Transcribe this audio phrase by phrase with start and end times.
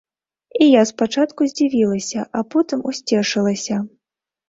[0.61, 3.75] І я спачатку здзівілася, а потым усцешылася.